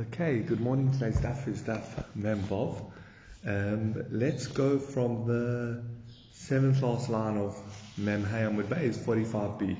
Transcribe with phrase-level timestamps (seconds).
[0.00, 0.90] Okay, good morning.
[0.92, 1.82] Today's daf is daf
[2.16, 2.90] Memvov.
[3.46, 5.82] Um, let's go from the
[6.32, 7.54] seventh last line of
[7.98, 9.76] Mem Hayam Bay is 45b.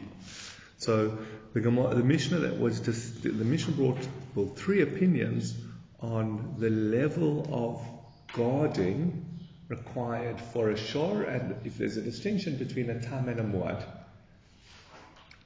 [0.76, 1.16] So
[1.54, 5.56] the, the Mishnah that was just, the Mishnah brought well, three opinions
[6.00, 12.90] on the level of guarding required for a shor and if there's a distinction between
[12.90, 13.82] a tam and a muad.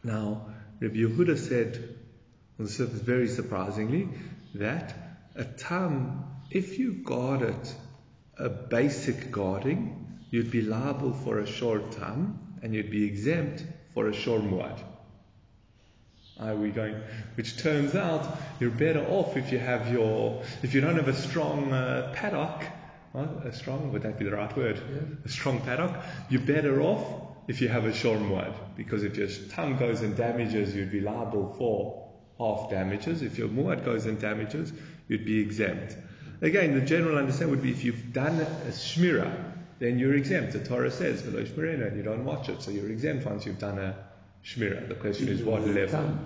[0.02, 0.46] Now,
[0.80, 1.96] Rabbi Yehuda said,
[2.59, 4.09] on the surface very surprisingly,
[4.55, 4.95] that
[5.34, 7.75] a tam, if you guard it,
[8.39, 14.08] a basic guarding, you'd be liable for a shor tam and you'd be exempt for
[14.08, 14.79] a short muad.
[16.40, 16.96] Are we going?
[17.36, 21.14] Which turns out you're better off if you have your, if you don't have a
[21.14, 22.64] strong uh, paddock,
[23.13, 24.80] well, a strong, would that be the right word?
[24.93, 25.00] Yeah.
[25.25, 25.94] A strong paddock.
[26.29, 30.16] You're better off if you have a short muad because if your tongue goes and
[30.16, 32.03] damages, you'd be liable for
[32.44, 33.22] half damages.
[33.22, 34.72] If your muad goes in damages,
[35.08, 35.97] you'd be exempt.
[36.42, 40.52] Again, the general understanding would be if you've done a shmira, then you're exempt.
[40.52, 43.58] The Torah says, below shmirena, and you don't watch it, so you're exempt once you've
[43.58, 43.96] done a
[44.44, 44.88] shmira.
[44.88, 46.19] The question Even is what level.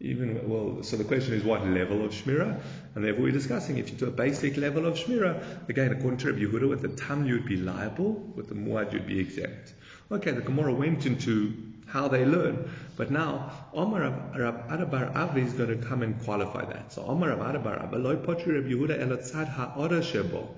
[0.00, 2.60] Even well, so the question is what level of shmira,
[2.94, 5.68] and therefore we're discussing if you do a basic level of shmira.
[5.68, 9.06] Again, according to Rabbi Yehuda, with the tam you'd be liable, with the muad you'd
[9.06, 9.72] be exempt.
[10.10, 12.70] Okay, the Gemara went into how they learn.
[12.96, 14.00] But now, Omar
[14.36, 16.92] Rab Adabar Avi is going to come and qualify that.
[16.92, 20.48] So Omar Rab Adabar Avi, Loi Potri Rab Yehuda Elot Tzad Ha'ora Shebo,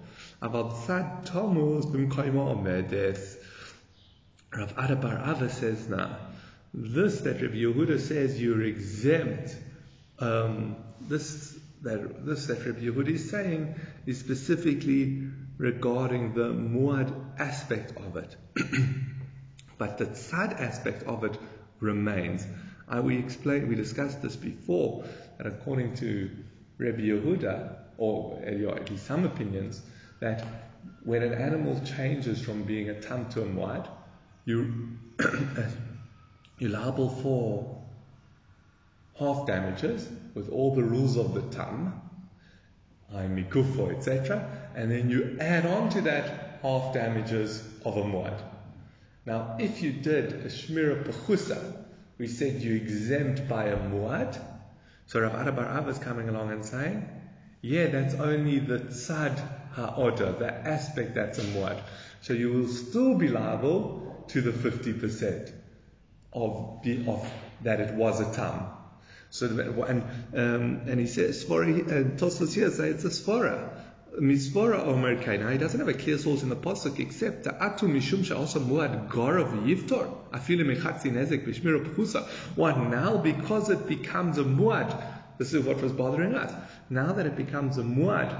[0.42, 3.36] Aval Tzad Tomuz B'mkoimo Omedes.
[4.52, 6.16] Rab Adabar Avi says now,
[6.72, 9.56] this that Rab Yehuda says you're exempt,
[10.18, 13.74] um, this that this that Rabbi Yehuda is saying
[14.06, 18.36] is specifically regarding the muad aspect of it.
[19.78, 21.38] But the sad aspect of it
[21.80, 22.46] remains.
[22.88, 25.04] Uh, we explained, we discussed this before,
[25.38, 26.30] that according to
[26.78, 29.82] Rabbi Yehuda, or at least some opinions,
[30.20, 30.46] that
[31.04, 33.88] when an animal changes from being a tam to a muad,
[34.44, 34.96] you,
[36.58, 37.82] you're liable for
[39.18, 42.00] half damages with all the rules of the tam,
[43.12, 48.38] mikufo, etc., and then you add on to that half damages of a muad.
[49.26, 51.84] Now, if you did a Shmira Pechusa,
[52.16, 54.40] we said you exempt by a Muad.
[55.06, 57.08] So Rav Adabar Av is coming along and saying,
[57.60, 59.36] yeah, that's only the Tzad
[59.72, 61.82] Ha'oda, the aspect that's a Muad.
[62.20, 65.52] So you will still be liable to the 50%
[66.32, 67.28] of, the, of
[67.62, 68.68] that it was a Tam.
[69.30, 69.46] So,
[69.88, 70.02] and,
[70.34, 73.70] um, and he says, and Tosfos here say it's a Svara.
[74.20, 75.46] Misvara Omer Kain.
[75.50, 79.66] He doesn't have a clear source in the pasuk except Atu Mishum also Muad Garav
[79.66, 80.10] Yiftor.
[80.30, 82.26] Afilu Mechatzi Nezek Bishmira Pchusa.
[82.56, 83.18] What now?
[83.18, 85.02] Because it becomes a Muad.
[85.38, 86.52] This is what was bothering us.
[86.88, 88.34] Now that it becomes a Muad,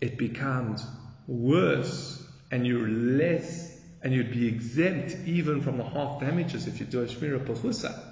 [0.00, 0.86] it becomes
[1.26, 6.86] worse, and you're less, and you'd be exempt even from the half damages if you
[6.86, 8.09] do a Shmira Pchusa.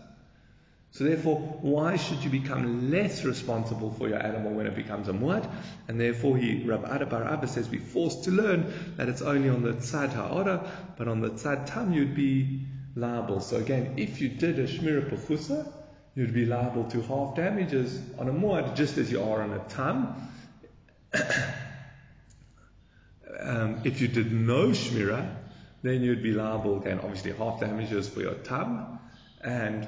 [0.91, 5.13] So therefore, why should you become less responsible for your animal when it becomes a
[5.13, 5.49] muad?
[5.87, 9.63] And therefore, he, Rab Adabar Abba says, we're forced to learn that it's only on
[9.63, 10.67] the tzad ha'ora,
[10.97, 12.67] but on the tzad tam you'd be
[12.97, 13.41] liable.
[13.41, 15.71] So again, if you did a shmira pechusa,
[16.15, 19.59] you'd be liable to half damages on a muad, just as you are on a
[19.69, 20.31] tam.
[23.41, 25.37] um, if you did no shmira,
[25.83, 28.99] then you'd be liable again, obviously half damages for your tam,
[29.43, 29.87] and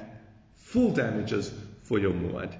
[0.71, 1.51] full damages
[1.83, 2.55] for your muad.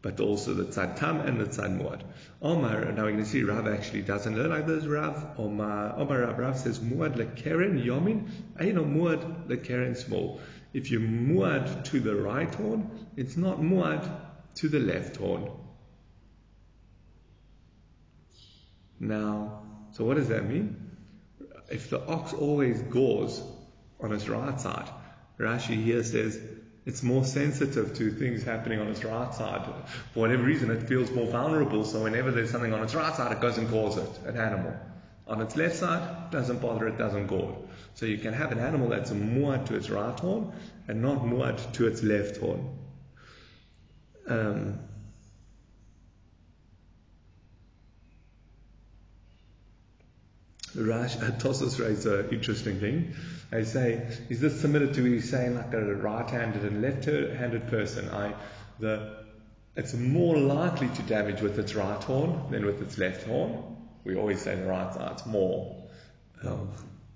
[0.00, 2.02] But also the tzad tam and the tzad muad.
[2.40, 4.84] Omar, now we're going to see Rav actually doesn't learn like this.
[4.84, 10.40] Rav, Omar, Rav, Rav says muad lekeren yomin, ah, know muad lekeren small.
[10.72, 14.08] If you muad to the right horn, it's not muad
[14.56, 15.50] to the left horn.
[19.00, 19.62] Now,
[19.92, 20.90] so what does that mean?
[21.70, 23.42] If the ox always gores
[24.00, 24.90] on its right side,
[25.38, 26.38] Rashi here says
[26.86, 29.64] it's more sensitive to things happening on its right side.
[30.12, 31.84] For whatever reason, it feels more vulnerable.
[31.84, 34.74] So whenever there's something on its right side, it goes and gores it, an animal.
[35.26, 37.56] On its left side, doesn't bother it, doesn't gore.
[37.94, 40.52] So you can have an animal that's muad to its right horn
[40.86, 42.78] and not muad to its left horn.
[44.28, 44.78] Um,
[50.76, 53.14] Rash, Tossos raised an interesting thing.
[53.50, 58.08] They say, is this similar to saying like a right-handed and left-handed person?
[58.10, 58.34] I,
[58.80, 59.24] the,
[59.76, 63.76] it's more likely to damage with its right horn than with its left horn.
[64.04, 65.88] We always say the right side's more,
[66.42, 66.70] um,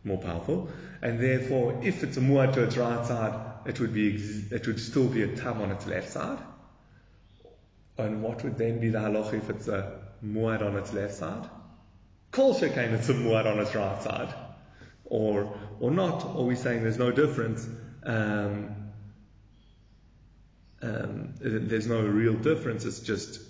[0.05, 0.71] more powerful.
[1.03, 3.35] And therefore, if it's a muad to its right side,
[3.67, 4.15] it would be,
[4.51, 6.39] it would still be a tam on its left side.
[7.97, 11.49] And what would then be the halacha if it's a muad on its left side?
[12.33, 14.35] Shekain, it's a muad on its right side.
[15.05, 17.67] Or, or not, or we saying there's no difference.
[18.05, 18.77] Um,
[20.81, 23.41] um, there's no real difference, it's just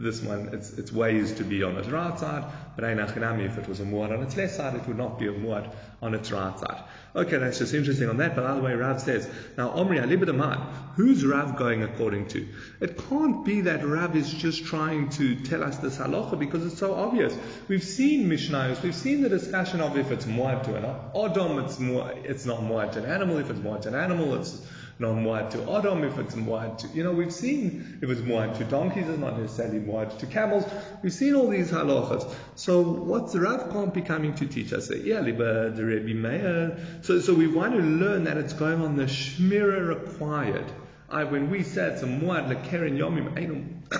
[0.00, 2.44] this one, its, its ways to be on its right side,
[2.76, 5.32] but if it was a muad on its left side, it would not be a
[5.32, 5.70] muad
[6.00, 6.82] on its right side.
[7.14, 8.34] Okay, that's just interesting on that.
[8.34, 10.64] But the way, Rav says, now Omri Alibadaman,
[10.94, 12.48] who's Rav going according to?
[12.80, 16.78] It can't be that Rav is just trying to tell us this halacha because it's
[16.78, 17.36] so obvious.
[17.68, 21.78] We've seen Mishnayos, we've seen the discussion of if it's muad to an Adam, it's,
[22.24, 24.60] it's not muad to an animal, if it's muad to an animal, it's
[25.00, 28.58] not muad to Adam, if it's muad to, you know, we've seen if it's muad
[28.58, 30.64] to donkeys, it's not necessarily muad to camels.
[31.02, 32.30] We've seen all these halachas.
[32.54, 34.90] So what's the Rav be coming to teach us?
[34.90, 36.76] Yeah, the Rebbe Meir.
[37.00, 40.70] So, so we want to learn that it's going on the shmira required.
[41.08, 43.36] I, when we said it's a muad lekeren yomim,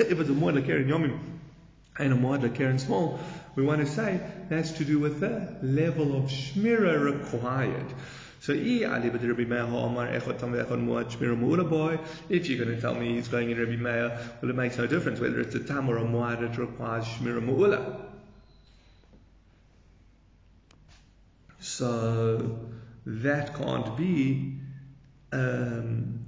[0.00, 1.18] if it's a muad lekeren yomim,
[1.98, 3.18] ain't a muad lekeren small,
[3.56, 7.92] we want to say that's to do with the level of shmira required.
[8.40, 8.60] So, if
[12.48, 15.18] you're going to tell me he's going in Rabbi Meir, well, it makes no difference
[15.18, 18.00] whether it's a tam or a muad, it requires shmira mu'ula.
[21.58, 22.60] So,
[23.06, 24.54] that can't be.
[25.32, 26.27] Um,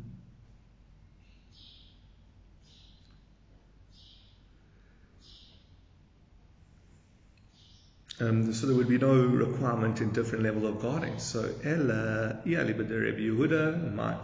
[8.20, 11.19] Um, so there would be no requirement in different level of guarding.
[11.19, 14.14] So Ella Rebbe Yehuda my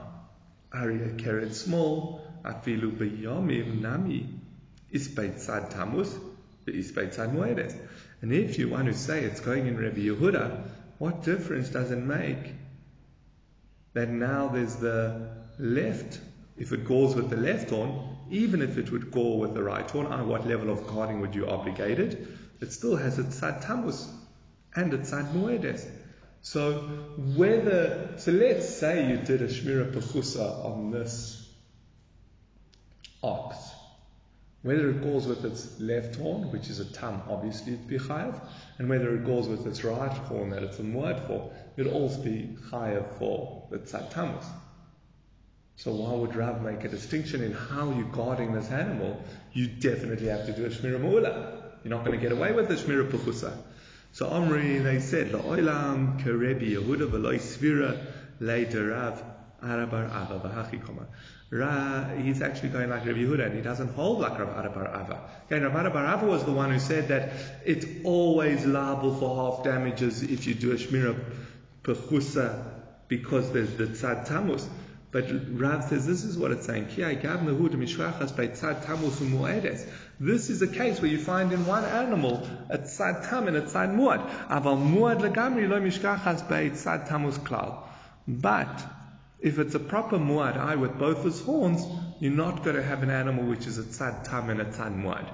[0.73, 4.29] Arya Keret small Afilu Beyamim Nami
[4.93, 5.41] Isbeit
[5.71, 6.15] Tamus
[6.67, 7.81] Isbeit Sad.
[8.21, 11.99] And if you want to say it's going in Rebbe Yehuda, what difference does it
[11.99, 12.53] make
[13.95, 16.21] that now there's the left,
[16.59, 19.91] if it goes with the left horn, even if it would go with the right
[19.91, 22.29] horn, what level of guarding would you obligate it?
[22.61, 24.09] It still has its side Tammuz
[24.75, 25.87] and its side Moedes.
[26.43, 26.73] So
[27.35, 31.49] whether, so let's say you did a Shmira Pechusa on this
[33.23, 33.57] ox,
[34.63, 38.41] whether it goes with its left horn, which is a tam, obviously it'd be chayav,
[38.79, 42.23] and whether it goes with its right horn, that it's a muad for, it'd also
[42.23, 44.45] be chayav for the tzad tamus.
[45.77, 49.23] So why would Rav make a distinction in how you're guarding this animal?
[49.53, 51.56] You definitely have to do a shmira mu'ula.
[51.87, 53.57] You're not going to get away with the Shmira Puchusa.
[54.11, 57.97] So Omri, they said, La'olam kerebi Yehuda v'loi svira
[58.41, 59.23] later Rav
[59.63, 61.07] Arabar Ava v'hachi koma.
[61.51, 65.21] Ra, he's actually going like Rabbi Yehuda, and he doesn't hold like Rav Arabar Ava.
[65.45, 67.31] Okay, Rav Arabar Ava was the one who said that
[67.65, 71.17] it's always liable for half damages if you do a Shmira
[71.85, 72.65] Pechusa
[73.07, 74.67] because there's the Tzad Tamus.
[75.17, 76.89] But Rav says this is what it's saying.
[80.21, 83.63] This is a case where you find in one animal a tzad tam and a
[83.63, 84.29] tzad muad.
[84.49, 87.79] Aval muad legamri lo mishkachas bei tzad tamus klal.
[88.29, 88.85] But
[89.41, 91.83] if it's a proper muad eye with both its horns,
[92.21, 95.03] you're not going to have an animal which is a tzad tam and a tzad
[95.03, 95.27] muad.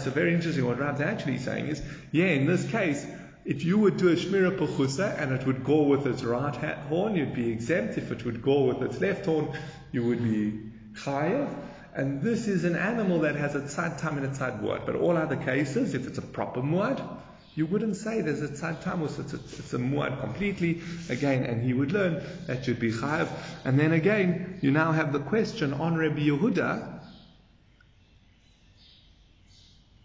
[0.00, 0.66] So very interesting.
[0.66, 1.80] What Rab's actually saying is,
[2.12, 3.06] yeah, in this case,
[3.44, 6.54] if you would do a shmira pechusa and it would go with its right
[6.88, 7.98] horn, you'd be exempt.
[7.98, 9.52] If it would go with its left horn,
[9.92, 10.60] you would be
[10.94, 11.54] chayav.
[11.94, 14.86] And this is an animal that has a tzad tam and a tzad muad.
[14.86, 17.06] But all other cases, if it's a proper muad,
[17.54, 20.80] you wouldn't say there's a tzad tamus, it's a, it's a muad completely.
[21.10, 23.28] Again, and he would learn that should be chayav.
[23.64, 27.00] And then again, you now have the question on Rabbi Yehuda.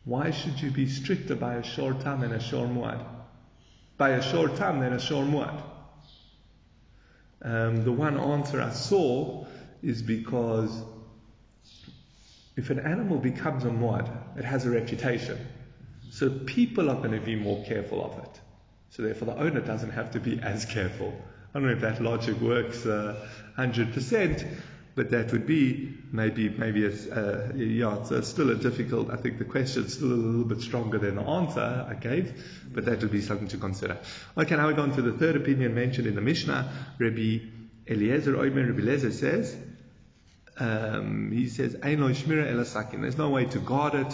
[0.04, 3.19] Why should you be stricter by a shor tam and a short muad?
[4.00, 5.62] By a shor tam than a short muad?
[7.42, 9.46] Um, the one answer I saw
[9.84, 10.72] is because
[12.56, 15.38] if an animal becomes a muad, it has a reputation.
[16.12, 18.40] So people are going to be more careful of it.
[18.92, 21.14] So therefore the owner doesn't have to be as careful.
[21.54, 23.28] I don't know if that logic works uh,
[23.58, 24.48] 100%,
[25.00, 29.38] but that would be maybe, maybe it's, uh, yeah, it's still a difficult, I think
[29.38, 32.34] the question's still a little bit stronger than the answer I gave,
[32.74, 33.98] but that would be something to consider.
[34.38, 36.70] Okay, now we go on to the third opinion mentioned in the Mishnah.
[37.00, 37.38] Rabbi
[37.88, 39.56] Eliezer Oimer, Rabbi Eliezer says,
[40.58, 43.00] um, he says, shmira elasakin.
[43.00, 44.14] There's no way to guard it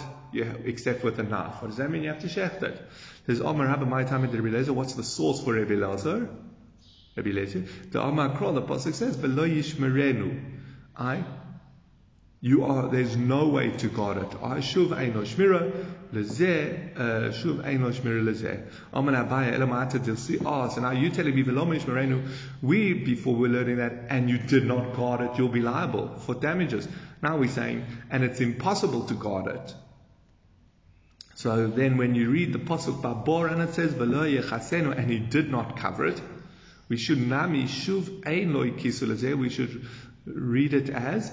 [0.64, 1.62] except with a knife.
[1.62, 2.04] What does that mean?
[2.04, 2.80] You have to shecht it.
[3.26, 6.28] There's Omar Rabbi my time the Rebbe What's the source for Rabbi Lezer?
[7.16, 7.90] Rabbi Lezer.
[7.90, 10.55] The Omar Kro, the Pasuk says, Velo yishmerenu.
[10.98, 11.24] I,
[12.40, 14.34] You are, there's no way to guard it.
[14.42, 15.72] I shuv eino shmira
[16.12, 18.70] lezeh, shuv eino shmira lezeh.
[18.92, 20.42] Amen abaya elamata dilsi.
[20.44, 22.28] Ah, so now you telling me velomish merenu,
[22.60, 26.34] we, before we're learning that, and you did not guard it, you'll be liable for
[26.34, 26.86] damages.
[27.22, 29.74] Now we're saying, and it's impossible to guard it.
[31.34, 35.50] So then when you read the Pasuk Babor and it says, Velo and he did
[35.50, 36.20] not cover it,
[36.88, 38.70] we should nami shuv ein loy
[39.36, 39.84] we should
[40.26, 41.32] read it as,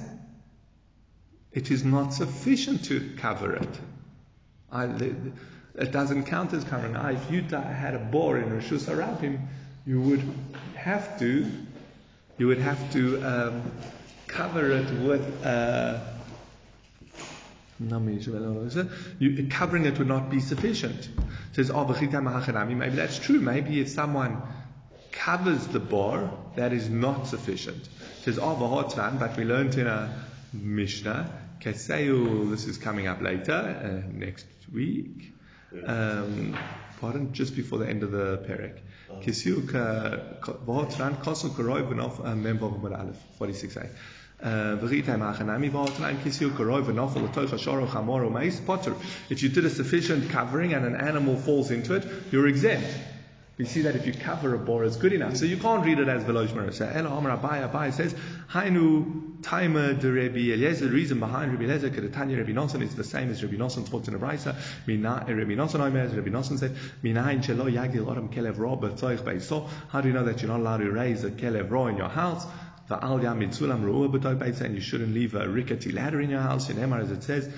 [1.51, 3.79] it is not sufficient to cover it.
[4.71, 4.85] I,
[5.75, 6.95] it doesn't count as covering.
[6.95, 9.39] Ah, if you had a bore in Rishus Harabim,
[9.85, 10.23] you would
[10.75, 11.45] have to,
[12.37, 13.71] you would have to um,
[14.27, 15.45] cover it with.
[15.45, 15.99] Uh,
[19.19, 21.09] you, covering it would not be sufficient.
[21.53, 23.41] Says, oh, maybe that's true.
[23.41, 24.41] Maybe if someone
[25.11, 27.89] covers the bar, that is not sufficient.
[28.23, 28.55] It says, oh,
[29.19, 35.33] but we learned in a Mishnah Keseu, this is coming up later, uh, next week.
[35.85, 36.57] Um,
[37.01, 38.79] pardon, just before the end of the parak.
[39.21, 43.89] Keseu v'hotran kosu koroi v'nof member of Aleph, 46a.
[49.29, 52.87] If you did a sufficient covering and an animal falls into it, you're exempt.
[53.55, 55.37] We see that if you cover a bore, it's good enough.
[55.37, 56.95] So you can't read it as Velosh Marasa.
[56.95, 58.15] El Amar Abaye Abaye says,
[58.49, 60.85] Hainu Taima de Rabbi Eliezer.
[60.87, 64.07] The reason behind Rabbi Eliezer, Kedatanya Rabbi Nosson, is the same as Rabbi Nosson taught
[64.07, 64.55] in the Brisa.
[64.87, 70.01] Rabbi Nosson Omer, Rabbi Nosson said, Minayin Shelo Yagdil Oram Kelev Ro B'Tzoich So, how
[70.01, 72.47] do you know that you're not allowed to raise a Kelev Ro in your house?
[72.89, 76.69] And you shouldn't leave a rickety ladder in your house.
[76.69, 77.49] In Emar, as it says,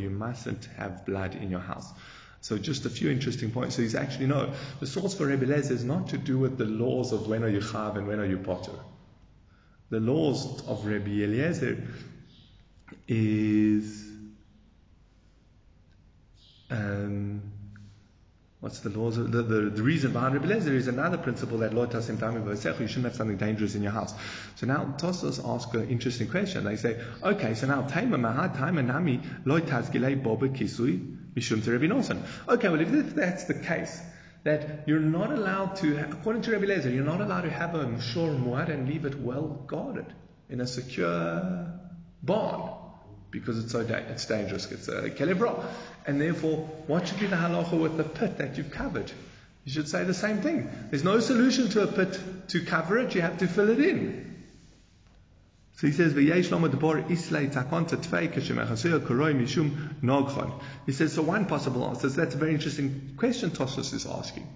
[0.00, 1.92] you mustn't have blood in your house.
[2.40, 3.76] So just a few interesting points.
[3.76, 4.52] So he's actually no.
[4.80, 7.48] The source for Rebbe Lezer is not to do with the laws of when are
[7.48, 8.78] you chav and when are you potter.
[9.90, 11.82] The laws of Rebbe Eliezer
[13.06, 14.04] is
[16.70, 17.42] um,
[18.60, 19.16] what's the laws?
[19.16, 22.80] Of, the, the, the reason behind Rebbe Lezer is another principle that Lord Tasim Tami
[22.80, 24.12] You shouldn't have something dangerous in your house.
[24.56, 26.64] So now Tosos ask an interesting question.
[26.64, 31.72] They say, okay, so now Taima Mahad Taima Nami Lord Tazgilei Boba Kisui Mishum to
[31.72, 32.54] Rabbi.
[32.54, 34.00] Okay, well, if that's the case,
[34.44, 37.84] that you're not allowed to, according to Rabbi Lezer, you're not allowed to have a
[37.84, 40.06] Mshor Muad and leave it well guarded
[40.48, 41.72] in a secure
[42.22, 42.70] barn
[43.30, 44.70] because it's so da- it's dangerous.
[44.70, 45.64] It's a kelebra.
[46.06, 49.12] And therefore, what should be the halacha with the pit that you've covered?
[49.64, 50.70] You should say the same thing.
[50.90, 52.18] There's no solution to a pit
[52.48, 54.37] to cover it, you have to fill it in.
[55.78, 56.12] So he says.
[56.12, 56.28] He
[60.92, 64.48] says, so one possible answer is that's a very interesting question Tosos is asking.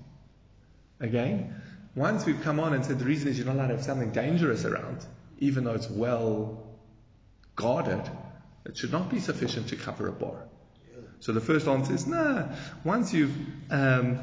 [0.98, 1.62] Again,
[1.94, 4.10] once we've come on and said the reason is you're not allowed to have something
[4.10, 5.06] dangerous around,
[5.38, 6.66] even though it's well
[7.54, 8.02] guarded,
[8.64, 10.48] it should not be sufficient to cover a bar.
[11.20, 12.48] So the first answer is, nah,
[12.82, 13.36] once you've
[13.70, 14.18] um,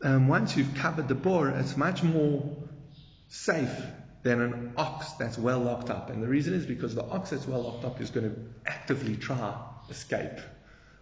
[0.00, 2.56] um, once you've covered the bar, it's much more
[3.26, 3.76] safe
[4.23, 6.09] than an ox that's well locked up.
[6.09, 9.15] And the reason is because the ox that's well locked up is going to actively
[9.15, 9.55] try
[9.89, 10.39] escape.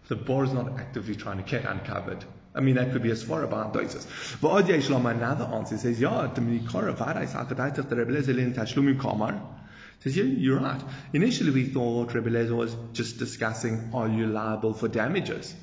[0.08, 2.24] The boar is not actively trying to get uncovered.
[2.54, 4.06] I mean, that could be as far about doises.
[4.40, 6.34] But another answer says, yeah,
[10.00, 10.80] says, yeah, you're right.
[11.12, 15.54] Initially we thought Rebbe was just discussing, are you liable for damages?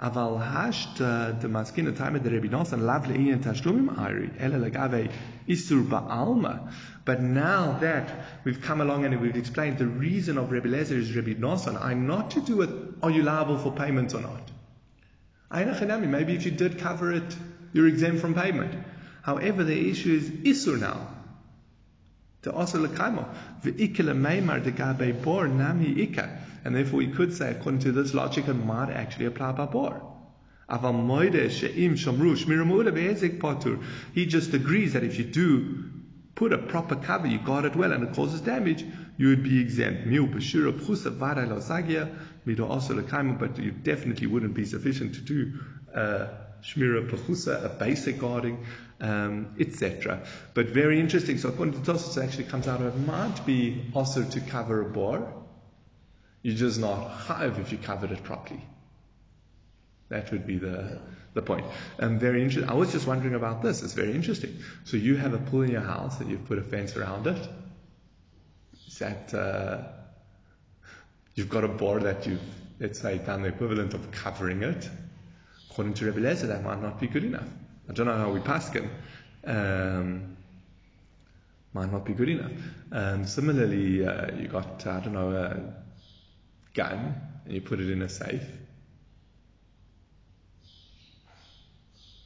[0.00, 1.00] אבל השת
[1.40, 5.08] דמסכין הטיימה דרבי נוסן לאו לעניין תשלומים ארי, אלא לגבי
[5.47, 6.71] Isur Ba'alma.
[7.05, 8.09] But now that
[8.43, 12.07] we've come along and we've explained the reason of Rebbe Lezer is Rebbe Nosson, I'm
[12.07, 12.69] not to do it.
[13.03, 14.51] are you liable for payment or not.
[15.51, 17.35] Maybe if you did cover it,
[17.73, 18.73] you're exempt from payment.
[19.21, 21.09] However, the issue is Isur now.
[22.43, 23.25] The also lekaimo.
[23.63, 26.39] Ve'ikele meimar de bor nami ika.
[26.65, 30.12] And therefore we could say, according to this logic, it might actually apply by bor.
[30.69, 30.75] He
[34.25, 35.83] just agrees that if you do
[36.35, 38.85] put a proper cover, you guard it well, and it causes damage,
[39.17, 40.05] you would be exempt.
[40.05, 40.13] But
[43.59, 45.53] you definitely wouldn't be sufficient to do
[45.93, 46.27] uh,
[47.47, 48.65] a basic guarding,
[49.01, 50.21] um, etc.
[50.53, 51.37] But very interesting.
[51.37, 54.85] So according to Tosos, it actually comes out it might be also to cover a
[54.85, 55.27] bar
[56.43, 58.61] you're just not hive if you covered it properly.
[60.13, 60.99] That would be the,
[61.33, 61.65] the point.
[61.97, 62.69] And very interesting.
[62.69, 63.81] I was just wondering about this.
[63.81, 64.59] It's very interesting.
[64.83, 67.49] So you have a pool in your house and you've put a fence around it.
[68.85, 69.85] Is that, uh,
[71.33, 72.43] you've got a board that you've,
[72.79, 74.87] let's say, done the equivalent of covering it.
[75.71, 77.49] According to Rebbe that might not be good enough.
[77.89, 78.83] I don't know how we pass it.
[79.45, 80.37] Um,
[81.73, 82.51] might not be good enough.
[82.91, 85.73] Um, similarly, uh, you got, I don't know, a
[86.75, 87.15] gun,
[87.45, 88.43] and you put it in a safe.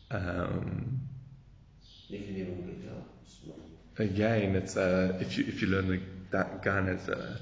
[0.09, 1.01] Um,
[3.99, 7.39] again, it's uh, if you if you learn the, that gun as a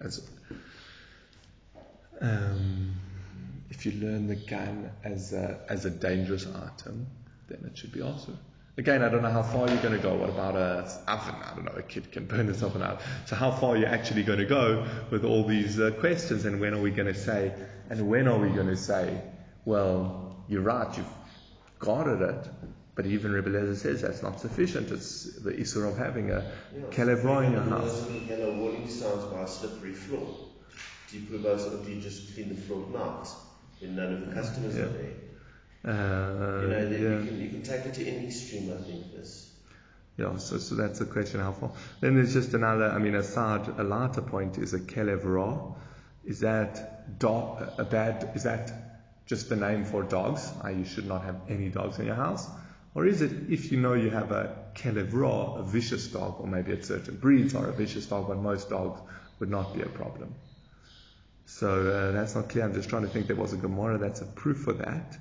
[0.00, 0.28] as
[2.20, 2.94] um,
[3.70, 7.06] if you learn the gun as a as a dangerous item,
[7.48, 8.32] then it should be also.
[8.78, 10.14] Again, I don't know how far you're going to go.
[10.14, 11.34] What about a oven?
[11.42, 11.72] I don't know.
[11.76, 12.82] A kid can burn an oven.
[13.26, 16.46] So how far are you actually going to go with all these uh, questions?
[16.46, 17.52] And when are we going to say?
[17.90, 19.20] And when are we going to say?
[19.66, 20.96] Well, you're right.
[20.96, 21.06] You've
[21.80, 22.48] guarded it.
[22.94, 24.90] But even Rebbe Lezer says that's not sufficient.
[24.90, 26.44] It's the issue of having a
[26.74, 28.06] yeah, kelevra in your house.
[28.28, 30.36] Yellow warning signs by a slippery floor.
[31.10, 33.28] Do you put those, or do you just clean the floor at night
[33.80, 34.82] when none of the customers yeah.
[34.82, 35.12] are there?
[35.82, 36.98] Uh, you know, yeah.
[36.98, 39.50] you, can, you can take it to any extreme, I think, this.
[40.18, 41.70] Yeah, so, so that's the question how far.
[42.00, 45.72] Then there's just another, I mean, a side, a later point is a kelev ra.
[46.26, 48.89] Is that dog, a bad, is that
[49.30, 50.52] just the name for dogs?
[50.68, 52.48] You should not have any dogs in your house?
[52.94, 56.48] Or is it if you know you have a kelev ra, a vicious dog, or
[56.48, 59.00] maybe it's certain breeds are a vicious dog, but most dogs
[59.38, 60.34] would not be a problem?
[61.46, 62.64] So uh, that's not clear.
[62.64, 65.16] I'm just trying to think there was a Gemara that's a proof for that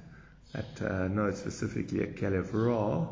[0.54, 3.08] that uh, it's specifically a Kelev Ra.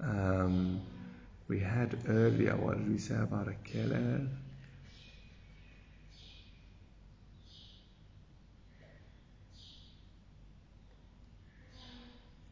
[0.00, 0.80] Um,
[1.46, 4.28] we had earlier, what did we say about a Kelev?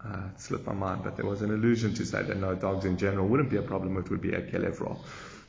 [0.05, 2.85] Uh, it slipped my mind, but there was an allusion to say that no dogs
[2.85, 4.97] in general wouldn't be a problem, it would be a Kelev Ra.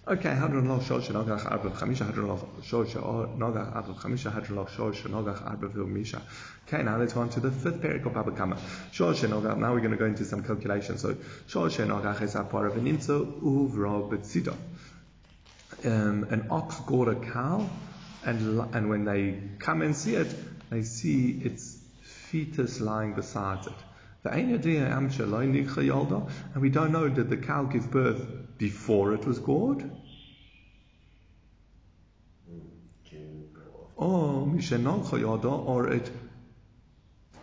[0.08, 4.66] Okay, hadron lo shol shenogach arba v'chamisha, hadron lo shol shenogach arba v'chamisha, hadron lo
[4.66, 6.20] shol shenogach arba v'misha.
[6.68, 8.56] Okay, now let's on to the fifth parak of Baba Kama.
[8.92, 11.02] Shol shenogach, now we're going to go into some calculations.
[11.02, 11.14] So,
[11.48, 14.56] shenogach is a part of an imtzo uvro betzido.
[15.86, 17.70] Um, an ox gored a cow,
[18.26, 20.34] and, and when they come and see it,
[20.72, 23.74] they see its fetus lying beside it.
[26.54, 29.90] And we don't know, did the cow give birth before it was gored?
[33.96, 34.48] Or
[35.66, 36.12] or it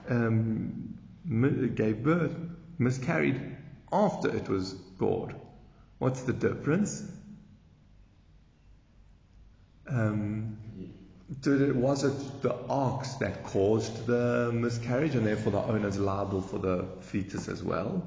[0.09, 0.99] um,
[1.75, 2.35] gave birth,
[2.79, 3.57] miscarried
[3.93, 5.35] after it was gored.
[5.99, 7.05] What's the difference?
[9.89, 10.57] Um,
[11.29, 16.59] was it the ox that caused the miscarriage and therefore the owner is liable for
[16.59, 18.07] the fetus as well?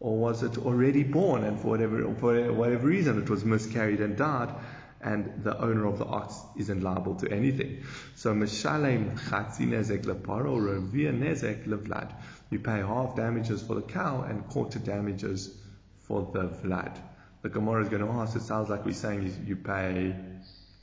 [0.00, 4.16] Or was it already born and for whatever, for whatever reason it was miscarried and
[4.16, 4.54] died
[5.00, 7.84] and the owner of the ox isn't liable to anything?
[8.14, 12.12] So, Mishalem Chatzi Nezek Leparo Ravia Nezek Levlad.
[12.50, 15.56] You pay half damages for the cow and quarter damages
[16.00, 16.98] for the vlad.
[17.40, 20.14] The Gemara is going to ask, it sounds like we're saying you pay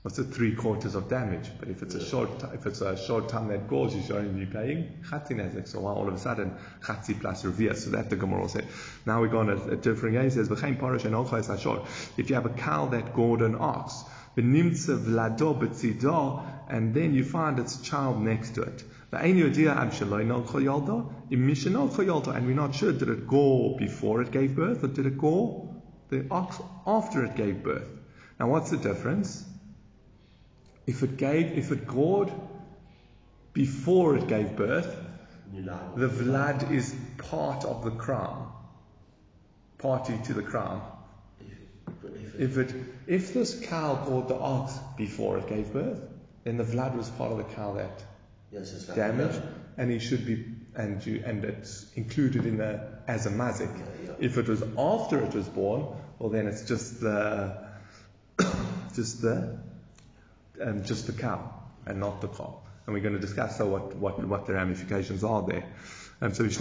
[0.01, 1.49] what's the three quarters of damage?
[1.59, 4.45] But if it's a short, if it's a short time that goes, you should only
[4.45, 5.67] be paying chatzi nezek.
[5.67, 7.75] So all of a sudden chatzi plus revia.
[7.75, 8.67] So that the Gemara said.
[9.05, 10.23] Now we're going a, a different guy.
[10.23, 11.85] He says v'chein parish and olcha ashor.
[12.17, 14.03] If you have a cow that gored an ox,
[14.37, 18.83] v'nimtza vlado b'tzido, and then you find its child next to it.
[19.13, 19.43] And we're
[22.53, 26.61] not sure, did it go before it gave birth or did it go the ox
[26.87, 27.89] after it gave birth?
[28.39, 29.45] Now what's the difference?
[30.87, 32.31] If it gave, if it gored
[33.53, 34.95] before it gave birth,
[35.53, 38.51] the vlad is part of the crown,
[39.77, 40.81] party to the crown.
[42.37, 42.73] If it,
[43.07, 45.99] if this cow gored the ox before it gave birth,
[46.43, 48.03] then the vlad was part of the cow that
[48.51, 49.41] yes, damaged,
[49.77, 53.77] and he should be, and you, and it's included in the as a mazik.
[53.77, 54.13] Yeah, yeah.
[54.19, 55.85] If it was after it was born,
[56.19, 57.67] well then it's just the,
[58.95, 59.59] just the
[60.62, 61.54] um, just the cow
[61.86, 62.60] and not the cow.
[62.86, 65.65] And we're going to discuss so what, what, what the ramifications are there.
[66.21, 66.54] Um, so Min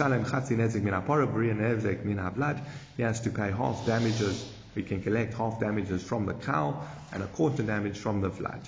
[2.03, 2.61] Min
[2.97, 4.51] he has to pay half damages.
[4.73, 6.83] We can collect half damages from the cow
[7.13, 8.67] and a quarter damage from the vlad.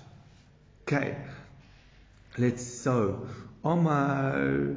[0.84, 1.16] Okay.
[2.38, 3.28] Let's so
[3.64, 4.76] Omar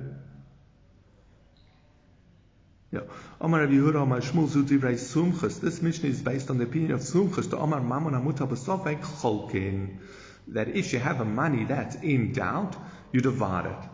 [2.92, 3.00] yeah.
[3.40, 5.60] Omar Rabbi Yehuda, Omar Shmuel Zuti Rei Sumchus.
[5.60, 7.50] This mission is based on the opinion of Sumchus.
[7.50, 9.98] The Omar Mammon Amuta B'Sofek Cholkin
[10.48, 12.76] that if you have a money that's in doubt,
[13.12, 13.88] you divide it.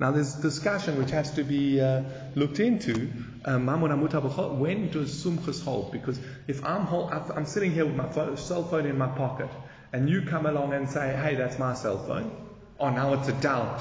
[0.00, 2.02] Now there's discussion which has to be uh,
[2.34, 3.10] looked into.
[3.44, 5.92] Um, when does sumchus hold?
[5.92, 9.48] Because if I'm, hold, I'm sitting here with my cell phone in my pocket,
[9.92, 12.30] and you come along and say, "Hey, that's my cell phone,"
[12.80, 13.80] oh, now it's a doubt.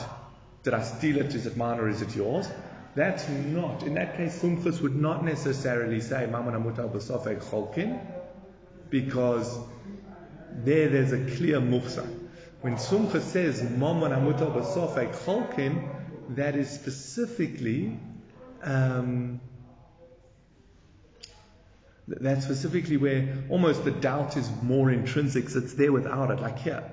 [0.63, 1.34] Did I steal it?
[1.34, 2.47] Is it mine or is it yours?
[2.93, 7.99] That's not, in that case, Sumchus would not necessarily say Basofek Cholkin,
[8.89, 9.57] because
[10.63, 12.07] there there's a clear muhsa.
[12.61, 17.99] When Sumchus says Mammon Amutal Basofek Cholkin, that is specifically
[18.63, 19.41] um,
[22.07, 26.39] that's specifically where almost the doubt is more intrinsic, so it's there without it.
[26.39, 26.83] Like here,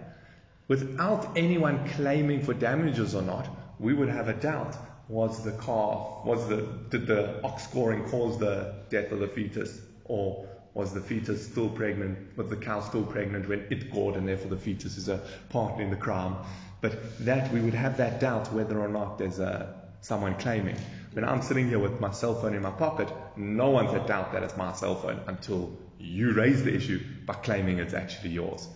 [0.68, 4.76] without anyone claiming for damages or not, we would have a doubt.
[5.08, 9.80] Was the car, was the, did the ox scoring cause the death of the fetus?
[10.04, 14.28] Or was the fetus still pregnant, was the cow still pregnant when it gored and
[14.28, 16.37] therefore the fetus is a partner in the crime?
[16.81, 20.76] But that, we would have that doubt whether or not there's a, someone claiming.
[21.12, 24.33] When I'm sitting here with my cell phone in my pocket, no one's a doubt
[24.33, 28.68] that it's my cell phone until you raise the issue by claiming it's actually yours.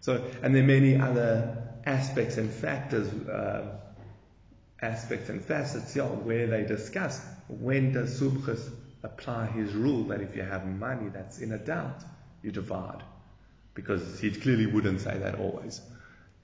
[0.00, 3.76] So, and there are many other aspects and factors, uh,
[4.80, 8.70] aspects and facets yeah, where they discuss when does Sumchus
[9.02, 12.02] apply his rule that if you have money that's in a doubt,
[12.42, 13.02] you divide.
[13.74, 15.80] Because he clearly wouldn't say that always.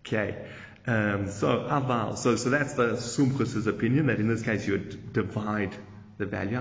[0.01, 0.47] Okay.
[0.87, 5.12] Um, so aval, so so that's the Sumchus's opinion that in this case you would
[5.12, 5.75] divide
[6.16, 6.59] the value.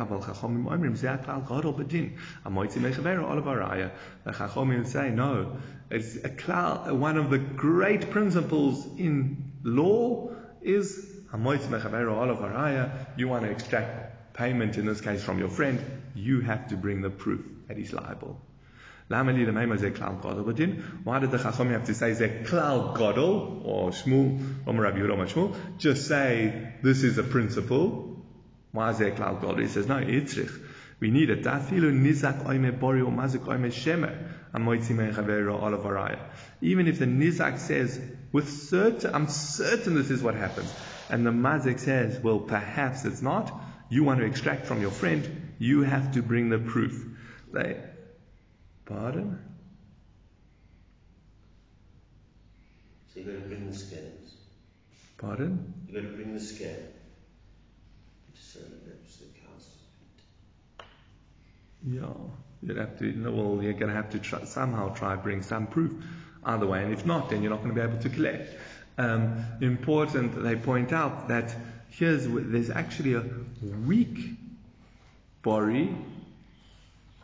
[2.80, 3.92] Mechavera olavaraya.
[4.24, 5.58] The chachomim say no.
[5.92, 6.92] It's a klal.
[6.98, 10.32] One of the great principles in law
[10.62, 11.12] is.
[13.18, 15.84] You want to extract payment in this case from your friend.
[16.14, 18.40] You have to bring the proof that he's liable.
[19.08, 25.56] Why did the Chacham have to say Zeklal Godel or Shmuel or Rabbi Yehuda Shmuel?
[25.78, 28.24] Just say this is a principle.
[28.72, 29.62] Why is Zeklal Godel?
[29.62, 30.62] He says no, Itzrich.
[31.00, 31.40] We need it.
[36.62, 38.00] Even if the nizak says
[38.32, 40.74] with certain, I'm certain this is what happens,
[41.10, 43.52] and the mazik says, well, perhaps it's not.
[43.90, 47.06] You want to extract from your friend, you have to bring the proof.
[47.54, 47.78] They,
[48.86, 49.40] Pardon?
[53.14, 54.36] So you got to bring the scales.
[55.18, 55.74] Pardon?
[55.88, 56.76] You got to bring the scale.
[58.36, 59.72] So that's the council.
[61.84, 62.14] Yeah,
[62.62, 63.32] you'd have to.
[63.32, 65.92] Well, you're going to have to try, somehow try bring some proof
[66.44, 68.56] either way, and if not, then you're not going to be able to collect.
[68.98, 71.56] Um, important, they point out that
[71.98, 73.24] here's there's actually a
[73.86, 74.18] weak
[75.42, 75.96] bori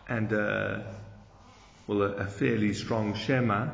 [0.08, 0.86] and a
[1.88, 3.70] well, a, a fairly strong Shema.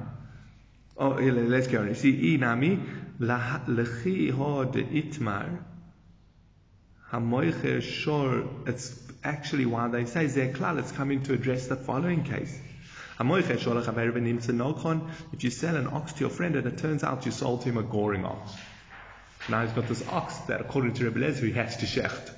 [0.97, 1.93] Oh, let's go on.
[1.95, 2.81] See, inami
[3.19, 5.59] lechi hod itmar
[7.11, 8.47] hamoicher shor.
[8.65, 10.79] It's actually why they say zeklal.
[10.79, 12.59] It's coming to address the following case.
[13.19, 13.39] If
[15.43, 17.83] you sell an ox to your friend and it turns out you sold him a
[17.83, 18.51] goring ox,
[19.49, 22.27] now he's got this ox that, according to Rebbe Lezer, he has to shecht.
[22.27, 22.33] So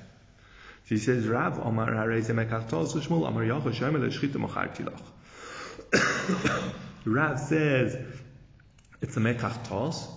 [0.86, 5.02] he says, Rav, Omar Hareze Mekachtos Shmuel, Omar Yochel Shomer Leshchita Mocharti Loch.
[7.04, 7.96] Rav says
[9.00, 10.08] it's a mekach tos.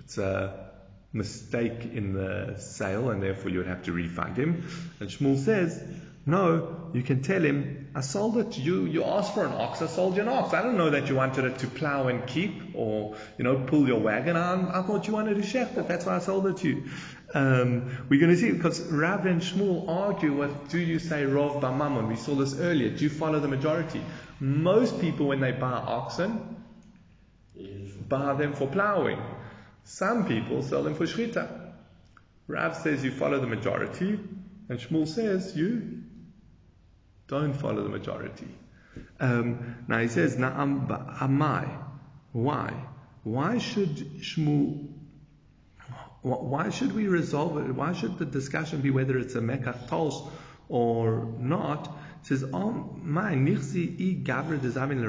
[0.00, 0.70] It's a
[1.12, 4.66] mistake in the sale, and therefore you would have to refund him.
[5.00, 5.82] And Shmuel says,
[6.28, 8.84] no, you can tell him, I sold it to you.
[8.84, 9.80] You asked for an ox.
[9.80, 10.52] I sold you an ox.
[10.52, 13.88] I don't know that you wanted it to plow and keep or, you know, pull
[13.88, 14.36] your wagon.
[14.36, 15.88] I, I thought you wanted to shecht it.
[15.88, 16.84] That's why I sold it to you.
[17.32, 21.62] Um, we're going to see because Rav and Shmuel argue with do you say Rov
[21.62, 22.08] Bamamon?
[22.08, 22.90] We saw this earlier.
[22.90, 24.02] Do you follow the majority?
[24.38, 26.62] Most people, when they buy oxen,
[28.06, 29.22] buy them for plowing.
[29.84, 31.72] Some people sell them for shchita.
[32.46, 34.20] Rav says you follow the majority,
[34.68, 36.02] and Shmuel says you
[37.28, 38.48] don't follow the majority.
[39.20, 41.70] Um, now he says, Na'am amai.
[42.32, 42.74] Why?
[43.22, 44.88] Why should Shmuel
[46.22, 47.72] why should we resolve it?
[47.72, 50.22] Why should the discussion be whether it's a mekach tos
[50.68, 51.86] or not?
[52.20, 52.70] It says, "Oh
[53.02, 55.00] my, dezamin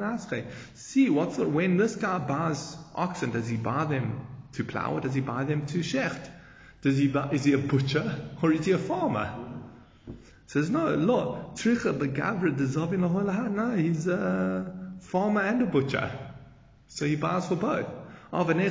[0.00, 4.94] l'asche." See, what's the, when this guy buys oxen, does he buy them to plow
[4.94, 6.30] or does he buy them to shecht?
[6.80, 9.43] Does he buy, is he a butcher or is he a farmer?
[10.44, 16.10] It says no, lo tricha begavra dezavin No, he's a farmer and a butcher,
[16.88, 17.86] so he buys for both.
[18.36, 18.64] Oh, okay,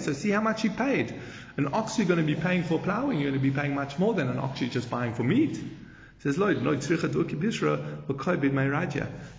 [0.00, 1.14] so see how much he paid.
[1.56, 4.00] An ox you're going to be paying for plowing, you're going to be paying much
[4.00, 5.62] more than an ox you're just buying for meat.
[6.18, 6.82] says Lloyd, Lloyd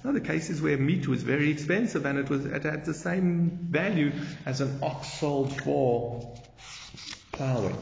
[0.06, 4.14] Other cases where meat was very expensive and it was it had the same value
[4.46, 6.34] as an ox sold for
[7.34, 7.76] plowing.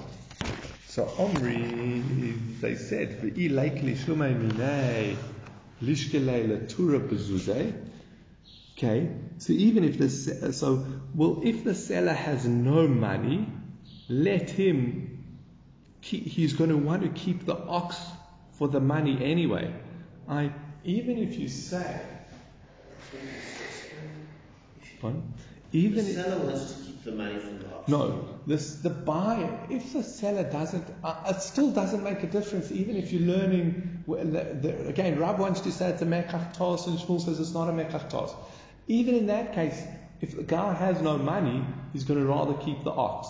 [0.93, 3.19] So Omri, they said,
[8.77, 13.47] Okay, so even if the so well, if the seller has no money,
[14.08, 15.10] let him.
[16.03, 17.99] Keep, he's going to want to keep the ox
[18.51, 19.73] for the money anyway.
[20.29, 20.51] I
[20.84, 22.01] even if you say,
[25.71, 27.66] even the the money from the.
[27.88, 29.60] No, this the buyer.
[29.70, 32.72] If the seller doesn't, uh, it still doesn't make a difference.
[32.72, 36.88] Even if you're learning, the, the, again, Rab wants to say it's a mekach tos,
[36.88, 38.34] and Shmuel says it's not a mekach tos.
[38.88, 39.82] Even in that case,
[40.22, 43.28] if the guy has no money, he's going to rather keep the ox.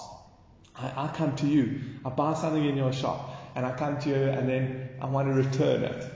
[0.76, 4.10] I, I come to you, I buy something in your shop, and I come to
[4.10, 6.12] you, and then I want to return it.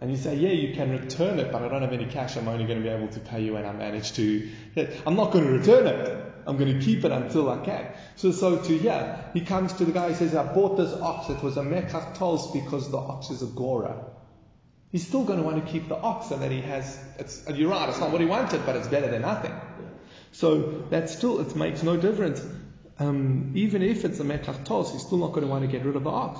[0.00, 2.36] And you say, yeah, you can return it, but I don't have any cash.
[2.36, 4.50] I'm only going to be able to pay you when I manage to.
[5.06, 6.21] I'm not going to return it.
[6.46, 7.86] I'm going to keep it until I can.
[8.16, 11.30] So, so to here, he comes to the guy, he says, I bought this ox.
[11.30, 14.04] It was a mekach tos because the ox is a gora
[14.92, 17.70] he's still going to want to keep the ox and that he has, it's, you're
[17.70, 19.52] right, it's not what he wanted, but it's better than nothing.
[20.32, 22.44] So that still, it makes no difference.
[22.98, 25.84] Um, even if it's a mekach tos, he's still not going to want to get
[25.84, 26.38] rid of the ox.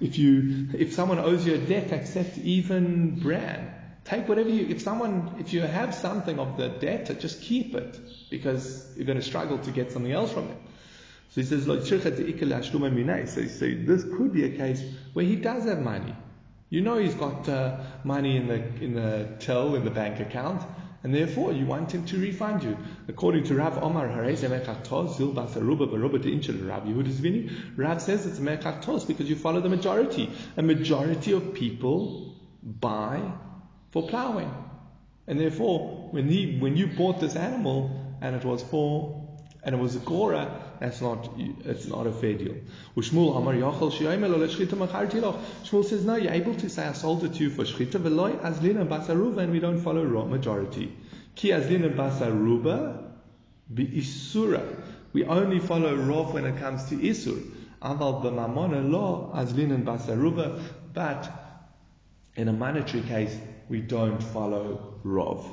[0.00, 3.72] If you, if someone owes you a debt, accept even bran.
[4.04, 7.98] Take whatever you, if someone, if you have something of the debt, just keep it
[8.30, 10.56] because you're going to struggle to get something else from it.
[11.30, 14.82] So he says, so, so this could be a case
[15.14, 16.14] where he does have money.
[16.70, 20.62] You know he's got uh, money in the in the till in the bank account,
[21.02, 22.76] and therefore you want him to refund you.
[23.06, 24.38] According to Rav Omar Rav
[28.02, 30.30] says it's mekach because you follow the majority.
[30.56, 33.20] A majority of people buy
[33.94, 34.52] for plowing,
[35.28, 37.78] and therefore when he when you bought this animal
[38.20, 39.24] and it was for
[39.62, 41.30] and it was a Gora, that's not,
[41.64, 42.54] it's not a fair deal.
[42.98, 43.90] Shmuel Amar Yachal
[45.64, 48.38] Shmuel says, no, you're able to say, I sold it to you for Shchita, Veloy
[48.42, 50.94] Azlin and Basaruba, and we don't follow raw majority.
[51.34, 53.10] Ki Azlin and Basaruba,
[53.72, 54.62] be Isura.
[55.14, 57.42] We only follow Rav when it comes to Isur.
[57.80, 60.60] Aval b'mamona lo Azlin and Basaruba,
[60.92, 61.30] but
[62.36, 63.34] in a monetary case,
[63.68, 65.46] we don't follow Rav.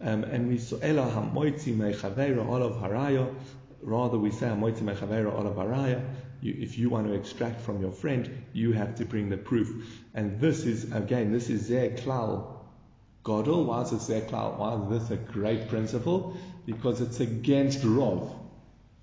[0.00, 3.34] Um, and we saw Ela mechavera olav haraya.
[3.82, 6.04] Rather, we say mechavera olav haraya.
[6.42, 10.04] If you want to extract from your friend, you have to bring the proof.
[10.14, 12.56] And this is again, this is their klal
[13.24, 13.64] godel.
[13.64, 14.58] Why is this klal?
[14.58, 16.36] Why is this a great principle?
[16.66, 18.30] Because it's against rov.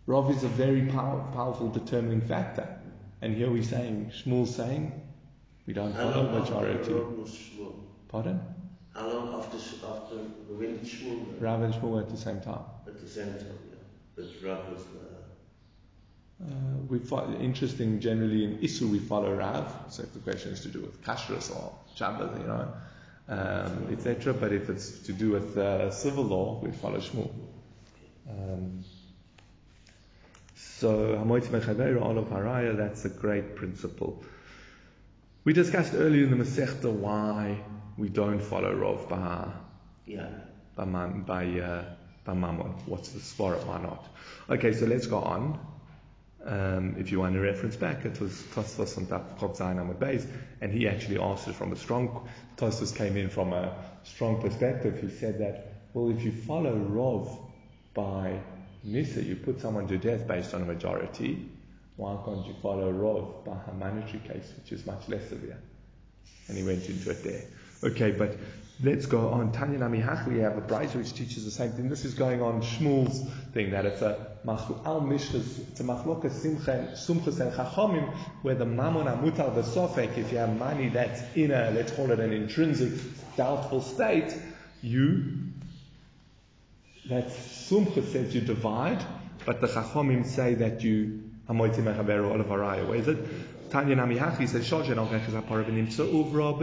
[0.08, 2.67] Rov is a very power, powerful determining factor.
[3.21, 4.91] And here we're saying, Shmuel's saying,
[5.65, 6.93] we don't follow majority.
[8.10, 8.39] Pardon?
[8.93, 11.41] How long after after when did Shmuel?
[11.41, 12.63] Rav and Shmuel at the same time.
[12.86, 13.76] At the same time, yeah.
[14.15, 14.82] But Rav was.
[16.41, 16.47] Uh,
[16.89, 19.73] we find interesting generally in Isu we follow Rav.
[19.89, 22.73] So if the question is to do with kashrus or Shabbat, you know,
[23.30, 24.34] um, etc.
[24.34, 27.32] But if it's to do with uh, civil law, we follow Shmuel.
[28.30, 28.84] Um,
[30.56, 34.23] so Hamoit Mechaveira Olav Haraya, that's a great principle.
[35.45, 37.62] We discussed earlier in the Masechta why
[37.97, 39.51] we don't follow Rav by,
[40.06, 40.29] yeah.
[40.73, 41.84] by, by, uh,
[42.23, 42.73] by Mammon.
[42.86, 43.62] What's the svara?
[43.65, 44.08] Why not?
[44.49, 45.60] Okay, so let's go on.
[46.45, 50.25] Um, if you want to reference back, it was Tosfos on Chav Zayin Amud Beis,
[50.62, 52.25] and he actually asked it from a strong.
[52.56, 55.01] Tosfos came in from a strong perspective.
[55.01, 57.38] He said that, well, if you follow Rav
[57.93, 58.39] by
[58.84, 61.49] Nisa, you put someone to death based on a majority.
[61.95, 65.60] Why can't you follow Rav by monetary case, which is much less severe?
[66.47, 67.43] And he went into it there.
[67.84, 68.36] Okay, but
[68.84, 69.51] let's go on.
[69.51, 71.89] Tanya Namihach, we have a Braisa which teaches the same thing.
[71.89, 73.21] This is going on Shmuel's
[73.53, 79.08] thing, that it's a al mishkas, it's a machlokas sumchas and chachomim, where the mammon
[79.08, 82.91] amutal the sofek, if you have money that's in a, let's call it an intrinsic,
[83.38, 84.36] doubtful state,
[84.82, 85.23] you,
[87.10, 89.03] that sumchas says you divide,
[89.45, 92.49] but the chachomim say that you, amoiti mechaber olav
[92.88, 93.17] where is it?
[93.73, 93.95] Tanya
[94.45, 96.53] says, Uvra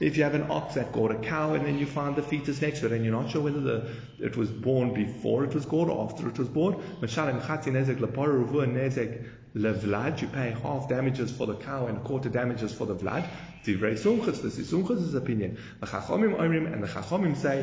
[0.00, 2.62] If you have an ox that gored a cow and then you find the fetus
[2.62, 5.66] next to it and you're not sure whether the, it was born before it was
[5.66, 10.56] gored or after it was born, Mashalim Chatzi Nezek Lepara Ruvu Nezek Levlad, you pay
[10.62, 13.28] half damages for the cow and quarter damages for the vlad.
[13.62, 13.92] Divrei
[14.40, 15.58] this is Sumchas' opinion.
[15.80, 17.62] The Chachomim Omrim and the Chachomim say,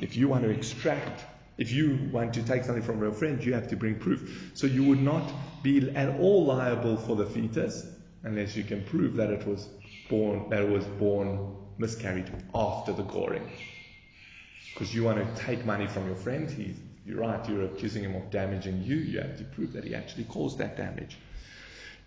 [0.00, 1.24] if you want to extract
[1.58, 4.50] if you want to take something from a friend, you have to bring proof.
[4.54, 5.30] So you would not
[5.62, 7.86] be at all liable for the fetus
[8.24, 9.68] unless you can prove that it was
[10.08, 13.50] born, that it was born miscarried after the goring.
[14.72, 18.16] Because you want to take money from your friend, he's, you're right, you're accusing him
[18.16, 21.18] of damaging you, you have to prove that he actually caused that damage.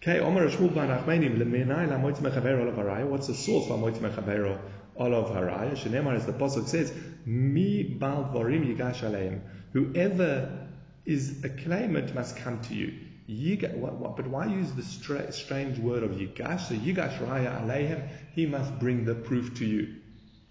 [0.01, 0.19] Okay.
[0.21, 0.57] What's
[3.27, 3.67] the source
[4.97, 5.71] olav haraya?
[5.71, 6.93] Shenemar, as the pasuk says,
[7.25, 9.41] mi bal dvarim yigash aleim.
[9.73, 10.67] Whoever
[11.05, 12.93] is a claimant must come to you.
[13.29, 16.61] Yiga, what, what, but why use the stra- strange word of yigash?
[16.61, 18.07] So yigash raya aleihem.
[18.33, 19.95] He must bring the proof to you.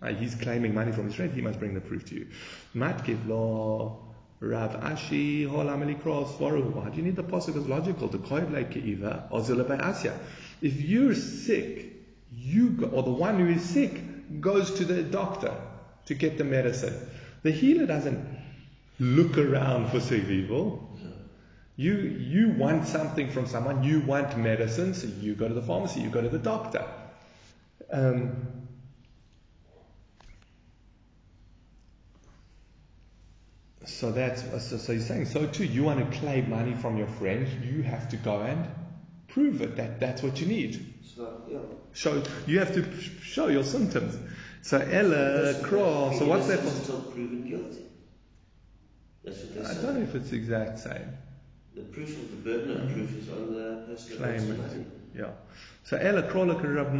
[0.02, 1.32] Uh, he's claiming money from his friend.
[1.32, 2.26] He must bring the proof to you.
[2.74, 8.18] Matkiv lo Rav Ashi Holameli Cross Why do you need the pasuk is logical to
[8.18, 10.18] koiv like Keiva Asya?
[10.60, 11.92] If you're sick,
[12.32, 14.00] you go, or the one who is sick
[14.40, 15.54] goes to the doctor
[16.06, 16.94] to get the medicine.
[17.42, 18.26] The healer doesn't
[18.98, 20.90] look around for sick people.
[21.76, 26.00] You you want something from someone, you want medicine, so you go to the pharmacy,
[26.00, 26.84] you go to the doctor.
[27.90, 28.64] Um,
[33.86, 35.64] So that's so, so he's saying so too.
[35.64, 38.66] You want to claim money from your friend, you have to go and
[39.34, 39.76] prove it.
[39.76, 40.94] That that's what you need.
[41.14, 41.58] So, yeah.
[41.92, 42.84] Show you have to
[43.20, 44.16] show your symptoms.
[44.62, 46.18] So Ella cross.
[46.18, 46.60] So what's that?
[46.60, 47.84] Until proven guilty.
[49.24, 49.82] That's what they I say.
[49.82, 51.18] don't know if it's the exact same.
[51.74, 54.86] The proof of the burden of proof is on the person Claimant.
[55.14, 55.30] Yeah.
[55.84, 56.96] So Ella krola Rabbi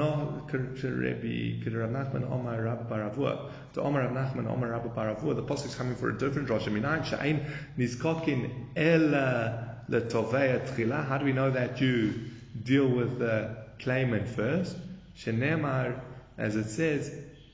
[1.88, 3.50] Nachman Omar Rabba bar Avuha.
[3.74, 5.34] To Omar Rav Nachman Omar Rabba bar Avuha.
[5.34, 6.68] The coming for a different drasha.
[6.68, 7.46] Minayin she'ain
[7.78, 11.06] nizkokin Ella letovei tchila.
[11.06, 12.14] How do we know that you
[12.62, 14.76] deal with the claimant first?
[15.16, 16.00] Shenemar,
[16.38, 17.12] as it says,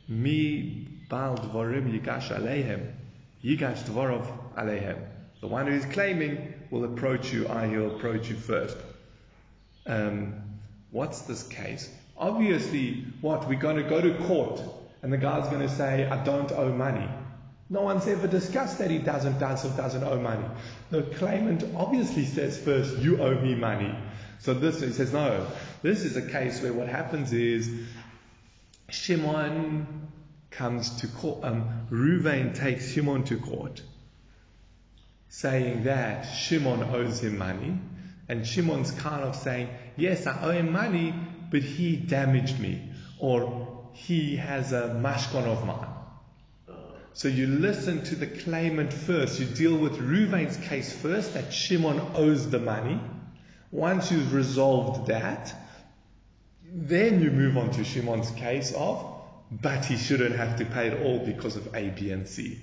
[0.08, 2.92] mi bal dvorim yigash aleihem.
[3.44, 4.98] Yigash dvorov aleihem.
[5.40, 7.48] The one who is claiming will approach you.
[7.48, 8.76] I will approach you first.
[9.86, 10.34] Um,
[10.90, 11.90] what's this case?
[12.16, 13.48] Obviously, what?
[13.48, 14.60] We're going to go to court
[15.02, 17.08] and the guy's going to say, I don't owe money.
[17.72, 20.44] No one's ever discussed that he doesn't, doesn't, doesn't owe money.
[20.90, 23.94] The claimant obviously says first, you owe me money.
[24.40, 25.46] So this, he says, no.
[25.80, 27.70] This is a case where what happens is
[28.88, 30.09] Shimon
[30.50, 33.80] comes to court, um, Ruvain takes Shimon to court,
[35.28, 37.78] saying that Shimon owes him money.
[38.28, 41.14] And Shimon's kind of saying, Yes, I owe him money,
[41.50, 42.90] but he damaged me.
[43.20, 45.89] Or he has a mashkon of mine.
[47.20, 49.38] So you listen to the claimant first.
[49.38, 52.98] You deal with Ruvain's case first, that Shimon owes the money.
[53.70, 55.54] Once you've resolved that,
[56.64, 59.04] then you move on to Shimon's case of,
[59.50, 62.59] but he shouldn't have to pay it all because of A, B, and C.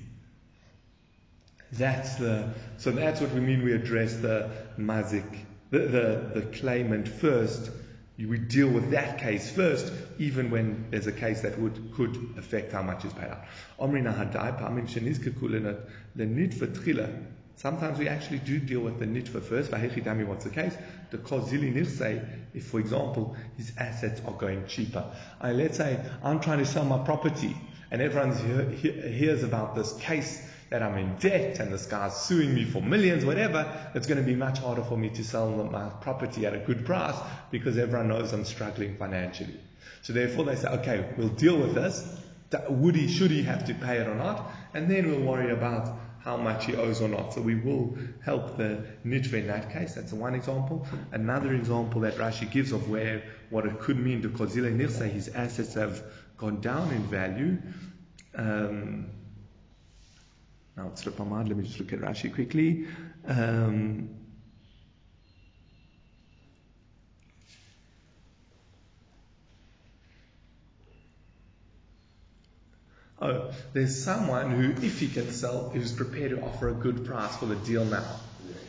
[1.74, 7.08] That's the, so that's what we mean we address the mazik the, the, the claimant
[7.08, 7.70] first.
[8.17, 12.71] We deal with that case first, even when there's a case that would could affect
[12.71, 13.43] how much is paid out.
[17.56, 19.71] Sometimes we actually do deal with the nitva first.
[19.71, 20.75] What's the case?
[21.12, 22.25] The kozili nirse,
[22.56, 25.06] if for example his assets are going cheaper.
[25.39, 27.56] I, let's say I'm trying to sell my property,
[27.91, 28.36] and everyone
[28.75, 33.25] hears about this case that I'm in debt and this guy's suing me for millions,
[33.25, 36.60] whatever, it's going to be much harder for me to sell my property at a
[36.60, 37.15] good price
[37.51, 39.60] because everyone knows I'm struggling financially.
[40.01, 42.06] So therefore they say, okay, we'll deal with this.
[42.69, 44.51] Would he, should he have to pay it or not?
[44.73, 47.34] And then we'll worry about how much he owes or not.
[47.34, 49.95] So we will help the nitve in that case.
[49.95, 50.86] That's one example.
[51.12, 55.30] Another example that Rashi gives of where what it could mean to Kozile Nirse, his
[55.30, 56.03] assets have
[56.38, 57.58] gone down in value.
[58.36, 59.08] Um,
[60.78, 61.48] now it's Rapamad.
[61.48, 62.88] Let me just look at Rashi quickly.
[63.28, 64.10] Um,
[73.20, 77.36] Oh, there's someone who, if he can sell, is prepared to offer a good price
[77.36, 78.20] for the deal now.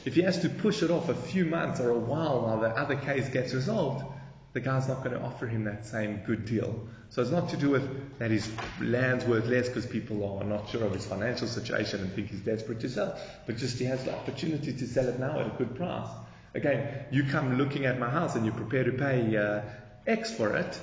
[0.06, 2.70] If he has to push it off a few months or a while while the
[2.70, 4.06] other case gets resolved,
[4.54, 6.88] the guy's not going to offer him that same good deal.
[7.10, 10.68] So it's not to do with that his land's worth less because people are not
[10.68, 14.04] sure of his financial situation and think he's desperate to sell, but just he has
[14.04, 16.08] the opportunity to sell it now at a good price.
[16.54, 19.62] Again, you come looking at my house and you're prepared to pay uh,
[20.06, 20.78] X for it.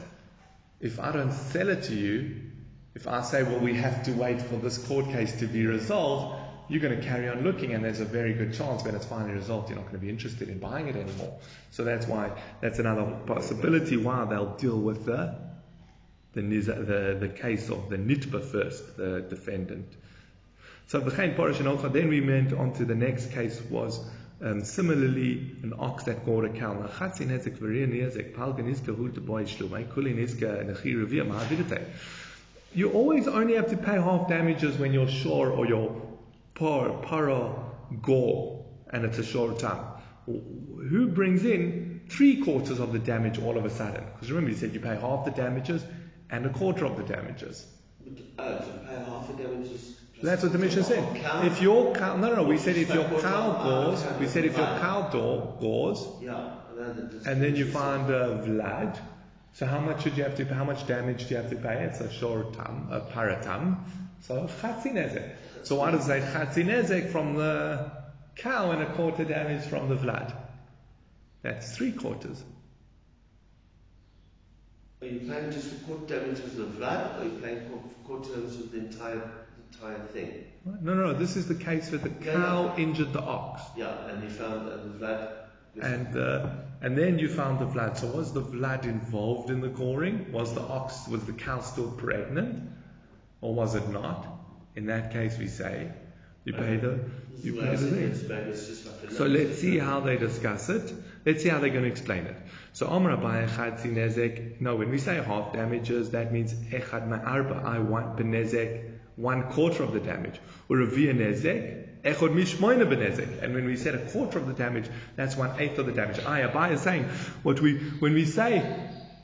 [0.80, 2.42] If I don't sell it to you,
[2.96, 6.42] if I say, well, we have to wait for this court case to be resolved,
[6.70, 9.34] you're going to carry on looking, and there's a very good chance when it's finally
[9.34, 11.38] resolved, you're not going to be interested in buying it anymore.
[11.72, 15.36] So that's why that's another possibility why they'll deal with the
[16.36, 19.88] the the, the case of the nitba first, the defendant.
[20.88, 24.06] So then we went on to the next case was
[24.42, 26.74] um, similarly an ox that gored a cow.
[32.74, 36.02] You always only have to pay half damages when you're sure or your
[36.54, 37.54] par, para
[38.02, 39.80] gore and it's a shor tam.
[40.28, 44.04] Who brings in three quarters of the damage all of a sudden.
[44.14, 45.84] Because remember, you said you pay half the damages
[46.30, 47.66] and a quarter of the damages.
[48.38, 49.96] Oh, so pay half the damages.
[50.22, 51.46] That's what the Mishnah said.
[51.46, 54.66] If your cow, no, no, we said if your cow gores, we said if your
[54.66, 56.06] cow door gores,
[57.26, 58.98] and then you find a vlad,
[59.54, 61.84] so how much should you have to, how much damage do you have to pay?
[61.84, 63.78] It's a shor tam, a paratam.
[64.22, 65.36] So chatzinezek.
[65.64, 67.92] So why does it say chatzinezek from the
[68.36, 70.34] cow and a quarter damage from the vlad?
[71.42, 72.44] That's three quarters.
[75.06, 77.62] Are you paying just the quarter damage of the vlad, or are you paying
[78.04, 79.22] quarter damage of the entire
[79.72, 80.46] entire thing?
[80.66, 81.14] No, no, no.
[81.14, 83.62] This is the case where the cow injured the ox.
[83.78, 85.32] Yeah, and he found uh, the vlad.
[85.80, 86.50] And uh,
[86.82, 87.98] and then you found the vlad.
[87.98, 90.32] So was the vlad involved in the goring?
[90.32, 92.68] Was the ox, was the cow still pregnant,
[93.42, 94.26] or was it not?
[94.76, 95.92] In that case, we say
[96.46, 97.00] you pay the
[97.44, 99.12] you pay the thing.
[99.12, 100.94] So let's see how they discuss it.
[101.26, 102.36] Let's see how they're going to explain it.
[102.76, 104.60] So Amr Chatzi Nezek.
[104.60, 107.64] No, when we say half damages, that means Echad Ma'arba.
[107.64, 110.42] I want Benezek, one quarter of the damage.
[110.68, 113.42] Or a Via Nezek, Echad Mishmoina Benezek.
[113.42, 116.20] And when we said a quarter of the damage, that's one eighth of the damage.
[116.20, 117.06] I Abaye is saying
[117.44, 118.60] what we when we say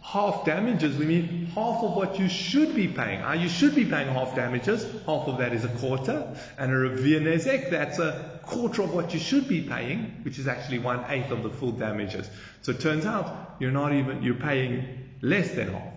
[0.02, 3.22] half damages, we mean half of what you should be paying.
[3.22, 4.84] Uh, you should be paying half damages.
[5.06, 6.36] Half of that is a quarter.
[6.58, 10.48] And a Revia Nezek, that's a quarter of what you should be paying, which is
[10.48, 12.30] actually one eighth of the full damages.
[12.62, 15.94] So it turns out you're not even, you're paying less than half.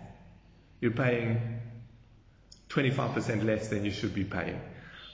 [0.81, 1.61] You're paying
[2.69, 4.61] 25% less than you should be paying.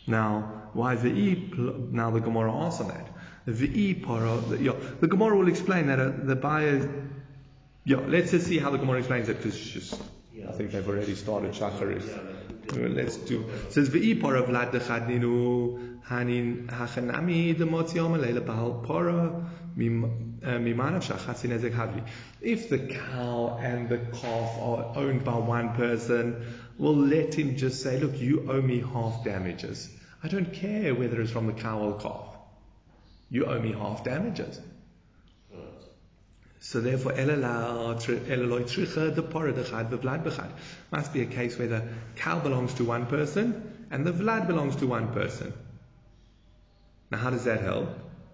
[0.05, 3.07] Now, why the E, now the Gemara asks on that.
[3.45, 4.03] The E
[4.59, 7.09] yeah, the Gemara will explain that uh, the Abaye
[7.83, 10.01] yeah, let's just see how the Gemara explains it because just
[10.47, 12.07] I think they've already started Shacharis.
[12.73, 13.47] Let's do.
[13.65, 19.45] It says ve'ipar of lad dechadninu hanin hachanami demotiom leila bahal para
[19.77, 22.07] eh, mimanav shachatzin ezek havli.
[22.41, 26.45] If the cow and the calf are owned by one person,
[26.77, 29.89] we'll let him just say, look, you owe me half damages.
[30.23, 32.35] I don't care whether it's from the cow or calf.
[33.29, 34.59] You owe me half damages.
[36.63, 37.27] So therefore, the
[39.31, 39.63] para the
[39.97, 40.51] vlad
[40.91, 44.75] must be a case where the cow belongs to one person and the vlad belongs
[44.75, 45.53] to one person.
[47.09, 47.89] Now, how does that help?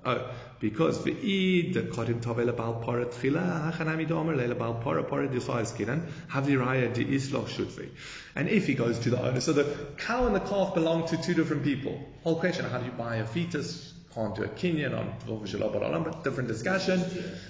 [0.06, 5.04] Oh, because the id the kodim tovel about para tchila hachanami domer leil about para
[5.04, 7.90] para disayis kiran havli raya de isloch shutvi.
[8.36, 9.64] And if he goes to the owner, so the
[9.98, 12.00] cow and the calf belong to two different people.
[12.24, 13.94] Whole question: How do you buy a fetus?
[14.18, 17.04] Can't do a kinyan on but different discussion.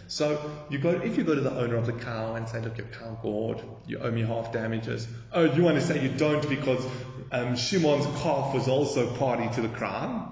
[0.07, 2.77] So you go if you go to the owner of the cow and say, look,
[2.77, 5.07] your cow gored, you owe me half damages.
[5.31, 6.83] Oh, you want to say you don't because
[7.31, 10.29] um, Shimon's calf was also party to the crime.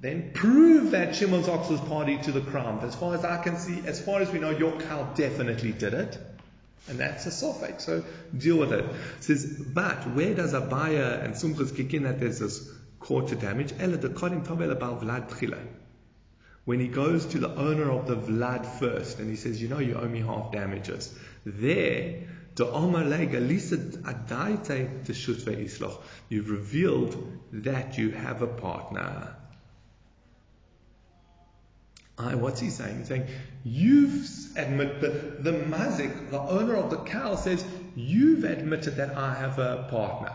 [0.00, 2.78] Then prove that Shimon's ox was party to the crime.
[2.80, 5.92] As far as I can see, as far as we know, your cow definitely did
[5.92, 6.18] it.
[6.88, 7.82] And that's a sulfate.
[7.82, 8.02] So
[8.34, 8.86] deal with it.
[8.86, 12.66] it says, but where does Abaye and Sumchus kick in that there's this
[13.06, 13.72] quarter damage.
[16.64, 19.78] When he goes to the owner of the Vlad first and he says, You know,
[19.78, 21.16] you owe me half damages.
[21.44, 22.24] There,
[26.28, 29.36] you've revealed that you have a partner.
[32.18, 32.98] I, what's he saying?
[32.98, 33.28] He's saying,
[33.62, 34.26] You've
[34.56, 39.60] admitted, the, the mazik, the owner of the cow says, You've admitted that I have
[39.60, 40.32] a partner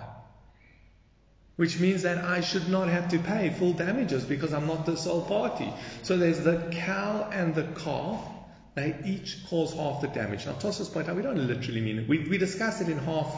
[1.62, 4.98] which means that I should not have to pay full damages because I'm not the
[4.98, 5.72] sole party.
[6.02, 8.20] So there's the cow and the calf.
[8.74, 10.48] They each cause half the damage.
[10.48, 12.10] Now, Tosfos point out we don't literally mean it.
[12.10, 13.32] We, we discuss it in half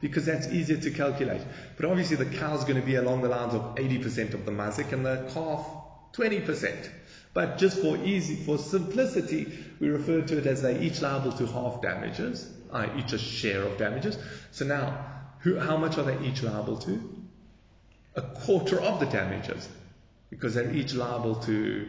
[0.00, 1.40] because that's easier to calculate.
[1.76, 4.50] But obviously, the cow is going to be along the lines of 80% of the
[4.50, 5.64] mazik and the calf
[6.14, 6.90] 20%.
[7.32, 11.46] But just for easy, for simplicity, we refer to it as they each liable to
[11.46, 14.18] half damages, I each a share of damages.
[14.50, 15.04] So now,
[15.42, 17.17] who, how much are they each liable to?
[18.18, 19.68] A quarter of the damages
[20.30, 21.88] because they're each liable to,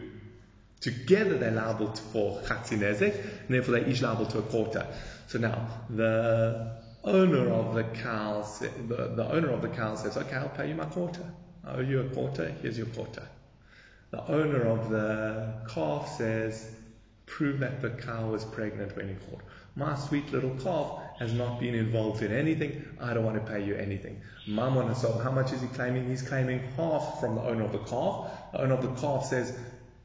[0.79, 4.85] together they're liable for chatzinezek, and therefore they're each liable to a quarter.
[5.27, 10.35] So now the owner of the cow, the, the owner of the cow says, okay,
[10.35, 11.25] I'll pay you my quarter.
[11.65, 13.27] I owe you a quarter, here's your quarter.
[14.11, 16.71] The owner of the calf says,
[17.25, 19.41] prove that the cow was pregnant when you caught.
[19.75, 22.85] My sweet little calf has not been involved in anything.
[22.99, 24.21] I don't want to pay you anything.
[24.47, 26.07] Mammon, so how much is he claiming?
[26.07, 28.31] He's claiming half from the owner of the calf.
[28.53, 29.53] The owner of the calf says,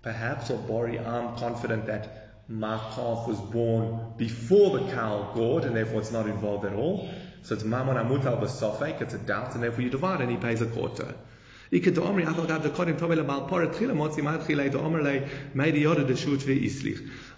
[0.03, 5.77] perhaps, or Bori, I'm confident that my calf was born before the cow gored, and
[5.77, 7.09] therefore it's not involved at all.
[7.43, 10.61] So it's mammon amutal b'sofek, it's a doubt, and therefore you divide and he pays
[10.62, 11.15] a quarter.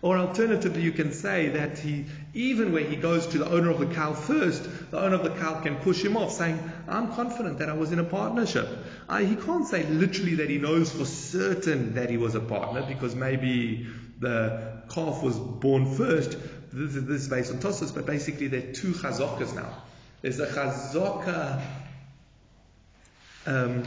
[0.03, 3.79] Or alternatively, you can say that he, even when he goes to the owner of
[3.79, 7.61] the cow first, the owner of the cow can push him off, saying, I'm confident
[7.61, 8.69] that I was in a partnership.
[9.19, 13.15] He can't say literally that he knows for certain that he was a partner, because
[13.15, 13.87] maybe
[14.21, 16.37] the calf was born first.
[16.73, 19.83] This is, this is based on Tosfos, but basically there are two chazokas now.
[20.21, 21.63] There's a chazaka
[23.47, 23.85] um,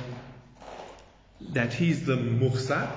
[1.41, 2.91] that he's the muhsak,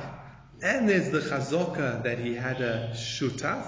[0.63, 3.65] and there's the chazaka that he had a shutaf.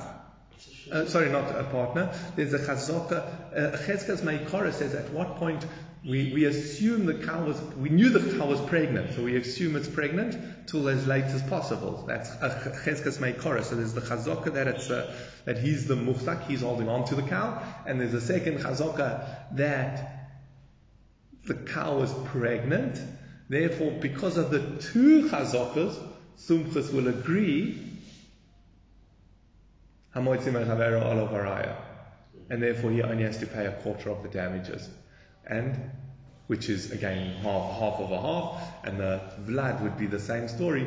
[0.92, 2.14] Uh, sorry, not a partner.
[2.36, 3.24] There's a chazaka.
[3.56, 5.64] Uh, Cheskas Meikora says at what point
[6.06, 9.74] we, we assume the cow was, we knew the cow was pregnant, so we assume
[9.76, 12.04] it's pregnant till as late as possible.
[12.06, 13.64] That's a Cheskas Meikora.
[13.64, 15.16] So there's the chazaka that it's, uh,
[15.46, 19.56] that he's the muhsak, he's holding on to the cow, and there's a second chazaka
[19.56, 20.30] that
[21.46, 23.00] the cow was pregnant.
[23.48, 25.96] Therefore, because of the two chazakas,
[26.36, 27.94] Sumchus will agree
[32.50, 34.88] and therefore he only has to pay a quarter of the damages.
[35.46, 35.90] And
[36.46, 40.46] which is again half half of a half, and the Vlad would be the same
[40.46, 40.86] story.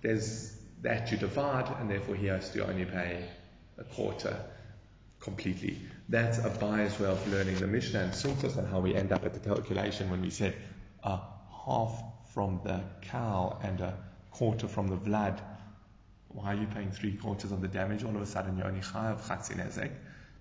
[0.00, 3.24] There's that you divide, and therefore he has to only pay
[3.78, 4.36] a quarter
[5.20, 5.78] completely.
[6.08, 9.34] That's Abaye's way of learning the Mishnah and Sumchus and how we end up at
[9.34, 10.48] the calculation when we say
[11.02, 11.35] a ah,
[11.66, 12.02] half
[12.32, 13.94] from the cow and a
[14.30, 15.40] quarter from the Vlad.
[16.28, 18.04] Why are you paying three quarters of the damage?
[18.04, 19.90] All of a sudden you're only chayav chatzin ezek.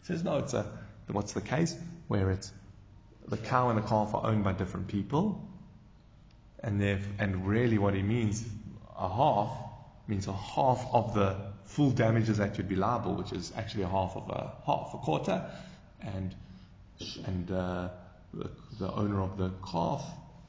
[0.03, 0.65] says no, it's a,
[1.07, 1.76] what's the case?
[2.07, 2.51] Where it's
[3.28, 5.47] the cow and the calf are owned by different people,
[6.61, 6.82] and
[7.19, 8.45] and really what he means,
[8.97, 9.49] a half
[10.07, 13.88] means a half of the full damages that you'd be liable, which is actually a
[13.88, 15.43] half of a half a quarter,
[16.01, 16.36] and
[17.26, 17.89] and uh,
[18.34, 18.49] the,
[18.80, 20.05] the owner of the calf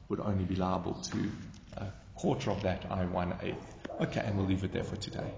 [0.09, 1.31] would only be liable to
[1.77, 1.85] a
[2.15, 3.75] quarter of that, I one eighth.
[4.01, 5.31] Okay, and we'll leave it there for today.